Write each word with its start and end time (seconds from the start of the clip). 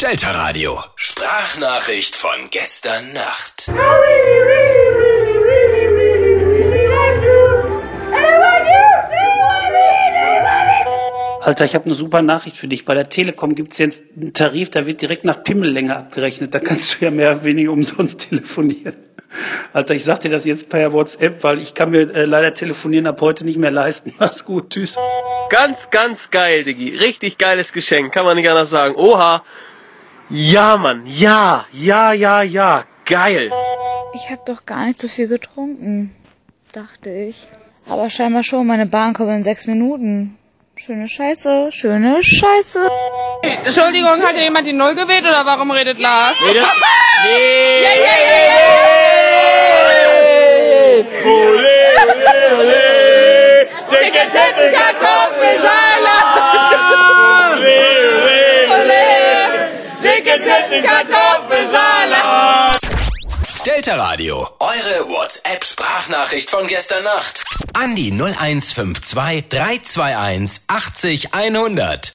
Delta 0.00 0.30
Radio. 0.32 0.84
Sprachnachricht 0.94 2.16
von 2.16 2.50
gestern 2.50 3.14
Nacht. 3.14 3.72
Alter, 11.40 11.64
ich 11.64 11.74
habe 11.74 11.86
eine 11.86 11.94
super 11.94 12.20
Nachricht 12.20 12.58
für 12.58 12.68
dich. 12.68 12.84
Bei 12.84 12.92
der 12.92 13.08
Telekom 13.08 13.54
gibt's 13.54 13.78
jetzt 13.78 14.02
einen 14.14 14.34
Tarif, 14.34 14.68
da 14.68 14.84
wird 14.84 15.00
direkt 15.00 15.24
nach 15.24 15.42
Pimmellänge 15.42 15.96
abgerechnet. 15.96 16.52
Da 16.52 16.58
kannst 16.58 17.00
du 17.00 17.06
ja 17.06 17.10
mehr 17.10 17.32
oder 17.32 17.44
weniger 17.44 17.72
umsonst 17.72 18.20
telefonieren. 18.28 18.96
Alter, 19.72 19.94
ich 19.94 20.04
sag 20.04 20.20
dir 20.20 20.30
das 20.30 20.44
jetzt 20.44 20.68
per 20.68 20.92
WhatsApp, 20.92 21.42
weil 21.42 21.58
ich 21.58 21.72
kann 21.72 21.90
mir 21.90 22.14
äh, 22.14 22.26
leider 22.26 22.52
telefonieren 22.52 23.06
ab 23.06 23.22
heute 23.22 23.46
nicht 23.46 23.58
mehr 23.58 23.70
leisten. 23.70 24.12
Mach's 24.18 24.44
gut, 24.44 24.74
tschüss. 24.74 24.98
Ganz, 25.48 25.88
ganz 25.88 26.30
geil, 26.30 26.64
Diggi. 26.64 26.94
Richtig 26.96 27.38
geiles 27.38 27.72
Geschenk, 27.72 28.12
kann 28.12 28.26
man 28.26 28.36
nicht 28.36 28.50
anders 28.50 28.68
sagen. 28.68 28.94
Oha. 28.94 29.42
Ja, 30.28 30.76
Mann. 30.76 31.02
Ja, 31.06 31.64
ja, 31.72 32.12
ja, 32.12 32.42
ja. 32.42 32.82
Geil. 33.04 33.50
Ich 34.14 34.30
habe 34.30 34.42
doch 34.46 34.66
gar 34.66 34.86
nicht 34.86 34.98
so 34.98 35.06
viel 35.08 35.28
getrunken, 35.28 36.14
dachte 36.72 37.10
ich. 37.10 37.46
Aber 37.88 38.10
scheinbar 38.10 38.42
schon, 38.42 38.66
meine 38.66 38.86
Bahn 38.86 39.14
kommt 39.14 39.30
in 39.30 39.44
sechs 39.44 39.66
Minuten. 39.66 40.36
Schöne 40.74 41.08
Scheiße, 41.08 41.70
schöne 41.70 42.22
Scheiße. 42.22 42.88
Entschuldigung, 43.42 44.20
hat 44.22 44.34
hier 44.34 44.42
jemand 44.44 44.66
die 44.66 44.72
Null 44.72 44.94
gewählt 44.94 45.22
oder 45.24 45.46
warum 45.46 45.70
redet 45.70 45.98
Lars? 45.98 46.36
Nee. 46.40 46.60
Ja, 47.26 47.90
ja, 47.94 48.16
ja, 48.26 48.38
ja. 48.46 48.56
Ole, 51.24 51.78
ole, 52.12 52.56
ole. 52.58 53.68
Dicke 53.90 54.24
Titten, 54.30 54.68
Kartoffelsalat. 54.74 56.55
Dicke 60.16 60.38
Titten, 60.38 60.82
Kartoffelsalat. 60.82 62.80
Delta 63.66 63.96
Radio. 63.96 64.48
Eure 64.60 65.10
WhatsApp-Sprachnachricht 65.10 66.48
von 66.48 66.66
gestern 66.68 67.04
Nacht. 67.04 67.44
An 67.74 67.94
die 67.96 68.10
0152 68.12 69.48
321 69.50 70.62
80 70.68 71.34
100. 71.34 72.14